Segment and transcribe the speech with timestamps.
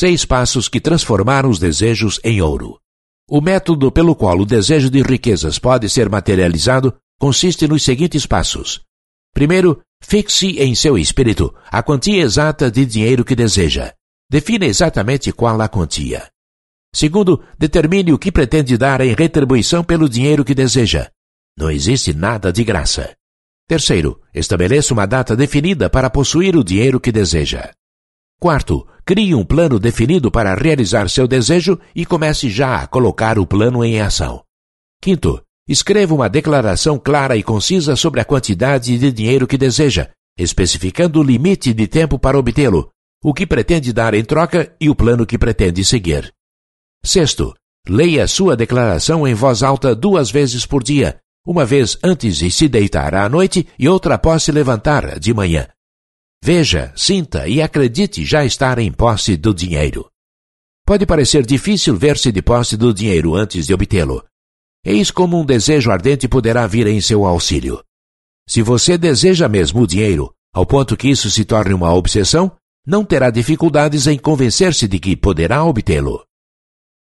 [0.00, 2.78] Seis passos que transformaram os desejos em ouro.
[3.28, 8.80] O método pelo qual o desejo de riquezas pode ser materializado consiste nos seguintes passos.
[9.34, 13.92] Primeiro, fixe em seu espírito a quantia exata de dinheiro que deseja.
[14.30, 16.28] Defina exatamente qual a quantia.
[16.94, 21.10] Segundo, determine o que pretende dar em retribuição pelo dinheiro que deseja.
[21.58, 23.16] Não existe nada de graça.
[23.66, 27.72] Terceiro, estabeleça uma data definida para possuir o dinheiro que deseja.
[28.40, 33.44] Quarto, crie um plano definido para realizar seu desejo e comece já a colocar o
[33.44, 34.44] plano em ação.
[35.02, 41.18] Quinto, escreva uma declaração clara e concisa sobre a quantidade de dinheiro que deseja, especificando
[41.18, 42.90] o limite de tempo para obtê-lo,
[43.24, 46.32] o que pretende dar em troca e o plano que pretende seguir.
[47.04, 47.52] Sexto,
[47.88, 52.68] leia sua declaração em voz alta duas vezes por dia, uma vez antes de se
[52.68, 55.66] deitar à noite e outra após se levantar de manhã.
[56.42, 60.08] Veja, sinta e acredite já estar em posse do dinheiro.
[60.86, 64.24] Pode parecer difícil ver-se de posse do dinheiro antes de obtê-lo.
[64.84, 67.82] Eis como um desejo ardente poderá vir em seu auxílio.
[68.48, 72.50] Se você deseja mesmo o dinheiro, ao ponto que isso se torne uma obsessão,
[72.86, 76.24] não terá dificuldades em convencer-se de que poderá obtê-lo.